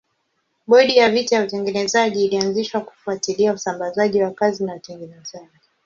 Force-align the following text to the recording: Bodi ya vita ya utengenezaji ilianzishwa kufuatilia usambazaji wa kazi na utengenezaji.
Bodi 0.67 0.95
ya 0.97 1.09
vita 1.09 1.35
ya 1.35 1.43
utengenezaji 1.43 2.25
ilianzishwa 2.25 2.81
kufuatilia 2.81 3.53
usambazaji 3.53 4.21
wa 4.23 4.31
kazi 4.31 4.63
na 4.63 4.75
utengenezaji. 4.75 5.49